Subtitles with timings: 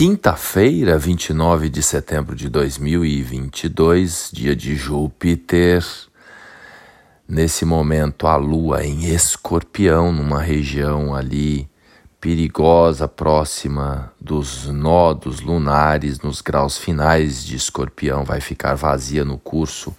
[0.00, 5.84] Quinta-feira, 29 de setembro de 2022, dia de Júpiter.
[7.28, 11.68] Nesse momento, a Lua em Escorpião, numa região ali
[12.18, 19.94] perigosa, próxima dos nodos lunares, nos graus finais de Escorpião, vai ficar vazia no curso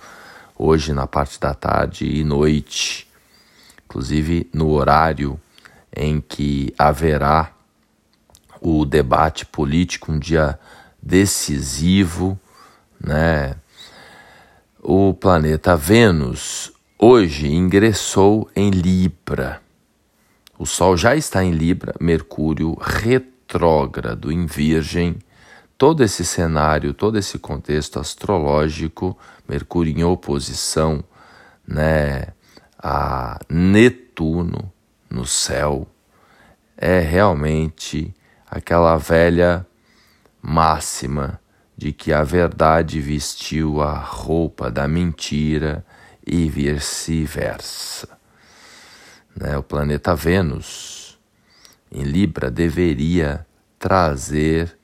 [0.58, 3.08] hoje na parte da tarde e noite,
[3.86, 5.40] inclusive no horário
[5.96, 7.54] em que haverá
[8.62, 10.60] o debate político, um dia
[11.02, 12.40] decisivo,
[13.04, 13.56] né?
[14.80, 19.62] O planeta Vênus hoje ingressou em Libra.
[20.60, 25.18] O Sol já está em Libra, Mercúrio retrógrado em Virgem.
[25.76, 29.18] Todo esse cenário, todo esse contexto astrológico,
[29.50, 31.04] Mercúrio em oposição,
[31.68, 32.28] né,
[32.78, 34.72] a Netuno
[35.10, 35.88] no céu,
[36.78, 38.14] é realmente
[38.52, 39.66] aquela velha
[40.42, 41.40] máxima
[41.78, 45.86] de que a verdade vestiu a roupa da mentira
[46.28, 48.10] e vice-versa.
[49.34, 49.58] Né?
[49.58, 51.18] O planeta Vênus,
[51.90, 53.48] em Libra, deveria
[53.80, 54.78] trazer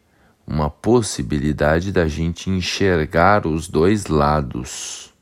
[0.48, 5.14] uma possibilidade da gente enxergar os dois lados.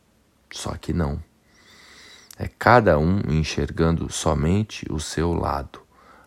[0.52, 1.22] Só que não.
[2.38, 5.85] É cada um enxergando somente o seu lado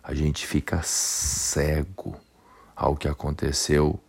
[0.09, 2.17] a gente fica cego
[2.75, 4.01] ao que aconteceu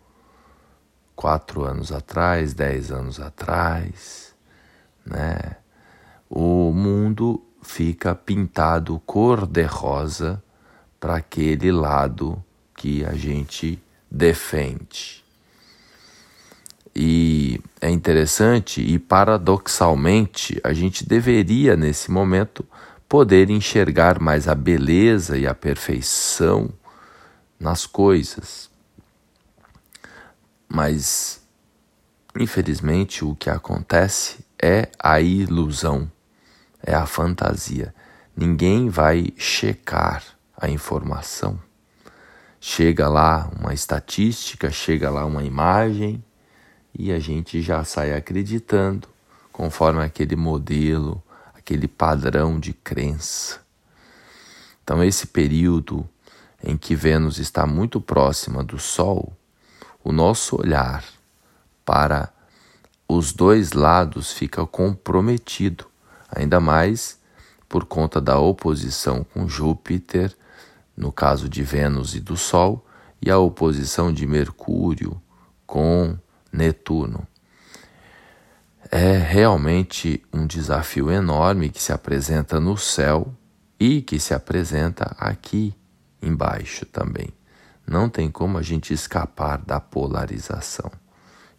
[1.13, 4.33] quatro anos atrás, dez anos atrás,
[5.05, 5.57] né?
[6.29, 10.41] O mundo fica pintado cor-de-rosa
[11.01, 12.41] para aquele lado
[12.77, 15.21] que a gente defende.
[16.95, 22.65] E é interessante e paradoxalmente a gente deveria nesse momento
[23.09, 26.71] poder enxergar mais a beleza e a perfeição
[27.59, 28.69] nas coisas.
[30.67, 31.41] Mas,
[32.39, 36.09] infelizmente, o que acontece é a ilusão,
[36.83, 37.95] é a fantasia.
[38.37, 40.23] Ninguém vai checar
[40.55, 41.59] a informação.
[42.61, 46.23] Chega lá uma estatística, chega lá uma imagem
[46.93, 49.07] e a gente já sai acreditando
[49.51, 51.23] conforme aquele modelo
[51.69, 53.61] aquele padrão de crença.
[54.83, 56.09] Então, esse período
[56.63, 59.31] em que Vênus está muito próxima do Sol,
[60.03, 61.03] o nosso olhar
[61.85, 62.33] para
[63.07, 65.85] os dois lados fica comprometido,
[66.27, 67.19] ainda mais
[67.67, 70.35] por conta da oposição com Júpiter,
[70.97, 72.83] no caso de Vênus e do Sol,
[73.21, 75.21] e a oposição de Mercúrio
[75.67, 76.17] com
[76.51, 77.27] Netuno
[78.91, 83.31] é realmente um desafio enorme que se apresenta no céu
[83.79, 85.75] e que se apresenta aqui
[86.21, 87.29] embaixo também.
[87.87, 90.91] Não tem como a gente escapar da polarização.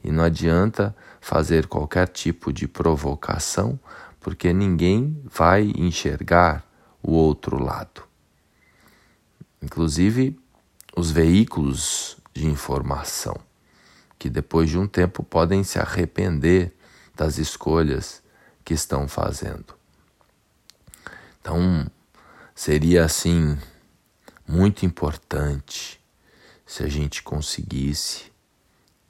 [0.02, 3.78] E não adianta fazer qualquer tipo de provocação,
[4.18, 6.64] porque ninguém vai enxergar
[7.02, 8.02] o outro lado.
[9.62, 10.38] Inclusive
[10.96, 13.36] os veículos de informação,
[14.18, 16.74] que depois de um tempo podem se arrepender
[17.20, 18.22] das escolhas
[18.64, 19.74] que estão fazendo.
[21.38, 21.86] Então,
[22.54, 23.58] seria assim
[24.48, 26.00] muito importante
[26.64, 28.32] se a gente conseguisse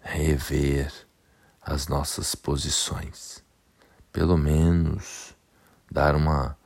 [0.01, 0.93] rever
[1.63, 3.45] as nossas posições,
[4.13, 5.33] pelo menos
[5.89, 6.59] dar uma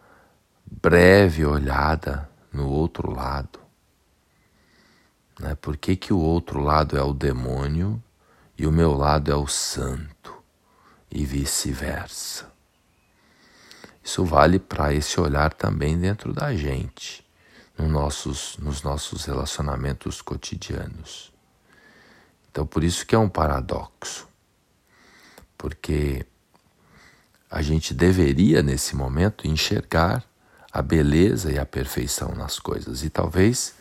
[0.65, 3.59] breve olhada no outro lado.
[5.39, 5.55] Né?
[5.57, 8.03] Por que, que o outro lado é o demônio
[8.57, 10.34] e o meu lado é o santo?
[11.15, 12.53] E vice-versa.
[14.03, 17.25] Isso vale para esse olhar também dentro da gente,
[17.79, 21.33] no nossos, nos nossos relacionamentos cotidianos.
[22.51, 24.29] Então, por isso que é um paradoxo,
[25.57, 26.27] porque
[27.51, 30.23] a gente deveria, nesse momento, enxergar
[30.71, 33.05] a beleza e a perfeição nas coisas.
[33.05, 33.75] E talvez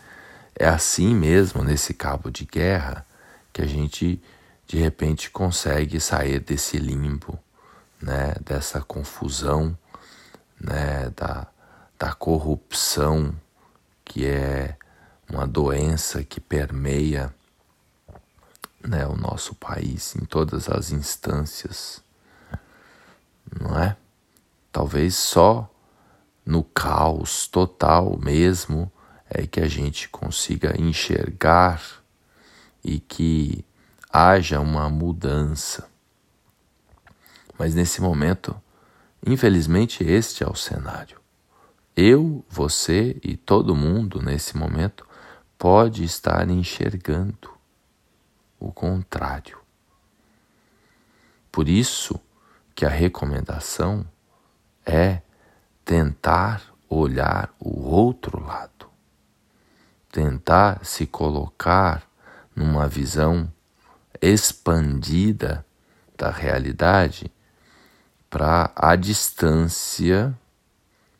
[0.55, 3.05] é assim mesmo, nesse cabo de guerra,
[3.51, 4.21] que a gente
[4.67, 7.39] de repente consegue sair desse limbo,
[8.01, 9.77] né, dessa confusão,
[10.59, 11.47] né, da,
[11.97, 13.35] da corrupção
[14.05, 14.77] que é
[15.29, 17.33] uma doença que permeia
[18.81, 22.03] né, o nosso país em todas as instâncias,
[23.59, 23.95] não é?
[24.71, 25.69] Talvez só
[26.45, 28.91] no caos total mesmo
[29.29, 31.81] é que a gente consiga enxergar
[32.83, 33.65] e que
[34.15, 35.89] haja uma mudança.
[37.57, 38.55] Mas nesse momento,
[39.25, 41.19] infelizmente, este é o cenário.
[41.95, 45.07] Eu, você e todo mundo nesse momento
[45.57, 47.49] pode estar enxergando
[48.59, 49.57] o contrário.
[51.51, 52.19] Por isso
[52.75, 54.05] que a recomendação
[54.85, 55.21] é
[55.83, 58.87] tentar olhar o outro lado,
[60.11, 62.07] tentar se colocar
[62.55, 63.51] numa visão
[64.23, 65.65] expandida
[66.17, 67.31] da realidade
[68.29, 70.33] para a distância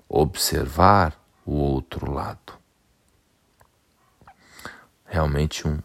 [0.08, 1.14] observar
[1.46, 2.54] o outro lado.
[5.06, 5.80] Realmente um,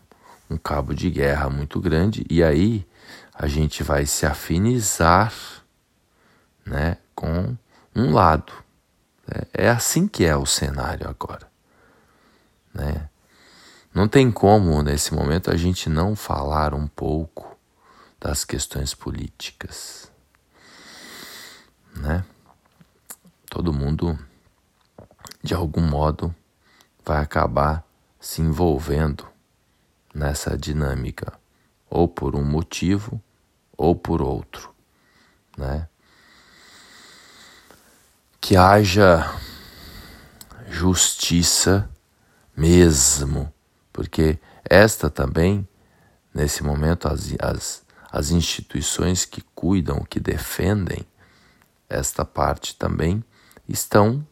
[0.49, 2.87] um cabo de guerra muito grande, e aí
[3.35, 5.33] a gente vai se afinizar
[6.65, 7.57] né, com
[7.95, 8.53] um lado.
[9.29, 11.49] É, é assim que é o cenário agora.
[12.73, 13.09] Né?
[13.95, 17.57] Não tem como, nesse momento, a gente não falar um pouco
[18.21, 20.11] das questões políticas.
[21.97, 22.25] Né?
[23.51, 24.19] Todo mundo,
[25.43, 26.35] de algum modo,
[27.05, 27.85] vai acabar
[28.21, 29.27] se envolvendo
[30.15, 31.33] nessa dinâmica,
[31.89, 33.23] ou por um motivo
[33.77, 34.75] ou por outro,
[35.57, 35.89] né?
[38.41, 39.35] Que haja
[40.69, 41.89] justiça
[42.57, 43.53] mesmo,
[43.99, 45.67] porque esta também,
[46.33, 51.05] nesse momento, as, as, as instituições que cuidam, que defendem
[51.89, 53.25] esta parte também,
[53.69, 54.25] estão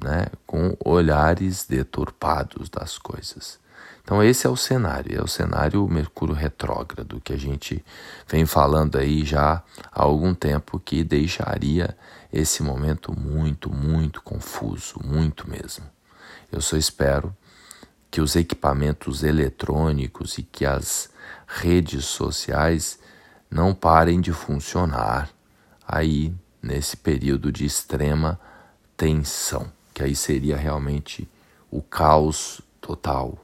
[0.00, 3.58] né, com olhares deturpados das coisas.
[4.04, 7.84] Então esse é o cenário, é o cenário Mercúrio retrógrado que a gente
[8.28, 11.98] vem falando aí já há algum tempo que deixaria
[12.32, 15.84] esse momento muito, muito confuso, muito mesmo.
[16.52, 17.34] Eu só espero
[18.14, 21.10] que os equipamentos eletrônicos e que as
[21.48, 22.96] redes sociais
[23.50, 25.28] não parem de funcionar
[25.84, 26.32] aí
[26.62, 28.38] nesse período de extrema
[28.96, 31.28] tensão, que aí seria realmente
[31.68, 33.36] o caos total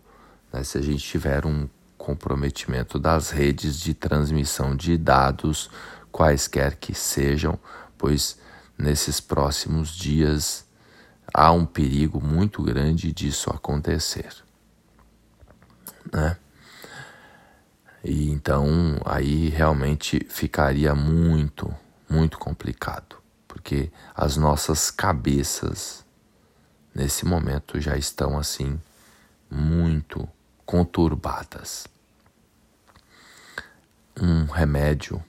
[0.52, 1.68] né, se a gente tiver um
[1.98, 5.68] comprometimento das redes de transmissão de dados,
[6.12, 7.58] quaisquer que sejam,
[7.98, 8.38] pois
[8.78, 10.64] nesses próximos dias
[11.34, 14.48] há um perigo muito grande disso acontecer.
[16.12, 16.36] Né?
[18.02, 18.66] E então
[19.04, 21.74] aí realmente ficaria muito,
[22.08, 23.16] muito complicado,
[23.46, 26.04] porque as nossas cabeças
[26.94, 28.80] nesse momento já estão assim
[29.50, 30.28] muito
[30.64, 31.86] conturbadas.
[34.20, 35.22] Um remédio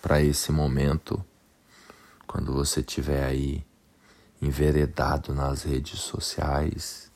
[0.00, 1.24] para esse momento,
[2.26, 3.64] quando você estiver aí
[4.40, 7.10] enveredado nas redes sociais,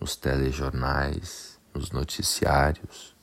[0.00, 3.14] nos telejornais, nos noticiários,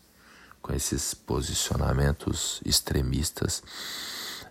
[0.62, 3.64] com esses posicionamentos extremistas,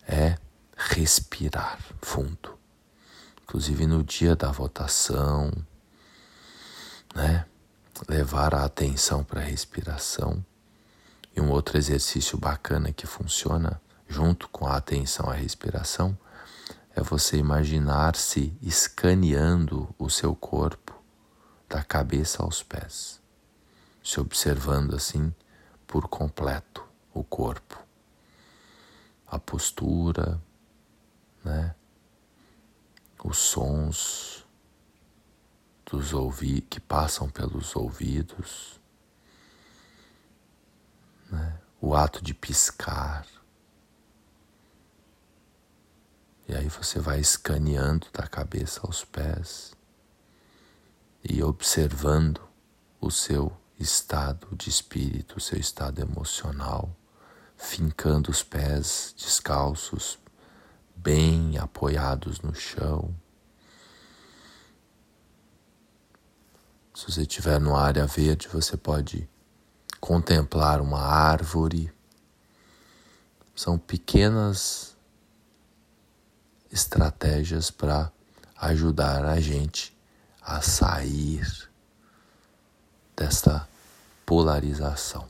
[0.09, 0.37] é
[0.77, 2.59] respirar fundo.
[3.43, 5.53] Inclusive no dia da votação,
[7.15, 7.45] né?
[8.09, 10.45] levar a atenção para a respiração.
[11.37, 16.19] E um outro exercício bacana que funciona junto com a atenção à respiração
[16.95, 21.01] é você imaginar-se escaneando o seu corpo
[21.69, 23.20] da cabeça aos pés,
[24.11, 25.33] se observando assim
[25.87, 26.85] por completo
[27.15, 27.81] o corpo,
[29.25, 30.43] a postura,
[31.45, 31.77] né?
[33.23, 34.45] Os sons,
[35.87, 38.81] dos ouvi que passam pelos ouvidos,
[41.31, 41.61] né?
[41.81, 43.25] o ato de piscar.
[46.49, 49.73] E aí você vai escaneando da cabeça aos pés
[51.23, 52.41] e observando
[53.01, 56.95] o seu estado de espírito, seu estado emocional,
[57.57, 60.19] fincando os pés descalços,
[60.95, 63.15] bem apoiados no chão.
[66.95, 69.27] Se você estiver numa área verde, você pode
[69.99, 71.91] contemplar uma árvore.
[73.57, 74.95] São pequenas
[76.71, 78.13] estratégias para
[78.59, 79.97] ajudar a gente
[80.43, 81.71] a sair
[83.17, 83.70] desta
[84.31, 85.29] polarização.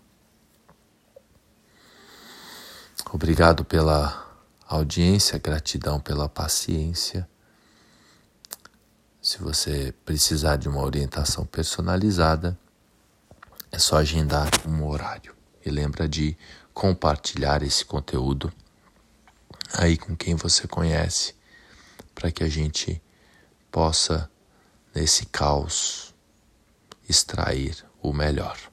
[3.11, 4.30] Obrigado pela
[4.69, 7.26] audiência, gratidão pela paciência.
[9.23, 12.59] Se você precisar de uma orientação personalizada,
[13.73, 15.35] é só agendar um horário.
[15.64, 16.37] E lembra de
[16.75, 18.52] compartilhar esse conteúdo
[19.73, 21.35] aí com quem você conhece,
[22.14, 23.02] para que a gente
[23.71, 24.30] possa,
[24.95, 26.14] nesse caos,
[27.09, 28.70] extrair o melhor.